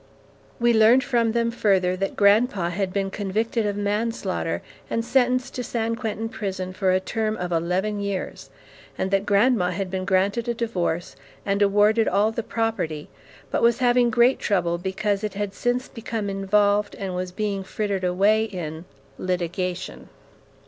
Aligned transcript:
We 0.59 0.73
learned 0.73 1.03
from 1.03 1.33
them 1.33 1.51
further 1.51 1.95
that 1.95 2.15
grandpa 2.15 2.69
had 2.71 2.91
been 2.91 3.11
convicted 3.11 3.67
of 3.67 3.77
manslaughter 3.77 4.63
and 4.89 5.05
sentenced 5.05 5.53
to 5.53 5.63
San 5.63 5.95
Quentin 5.95 6.27
Prison 6.27 6.73
for 6.73 6.89
a 6.91 6.99
term 6.99 7.37
of 7.37 7.51
eleven 7.51 7.99
years, 7.99 8.49
and 8.97 9.11
that 9.11 9.27
grandma 9.27 9.69
had 9.69 9.91
been 9.91 10.05
granted 10.05 10.47
a 10.47 10.55
divorce, 10.55 11.15
and 11.45 11.61
awarded 11.61 12.07
all 12.07 12.31
the 12.31 12.41
property, 12.41 13.09
but 13.51 13.61
was 13.61 13.77
having 13.77 14.09
great 14.09 14.39
trouble 14.39 14.79
because 14.79 15.23
it 15.23 15.35
had 15.35 15.53
since 15.53 15.87
become 15.87 16.31
involved 16.31 16.95
and 16.95 17.13
was 17.13 17.31
being 17.31 17.63
frittered 17.63 18.03
away 18.03 18.45
in 18.45 18.85
litigation. 19.19 20.09